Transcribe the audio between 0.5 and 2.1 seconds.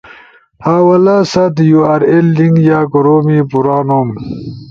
حوالہ ست یو آر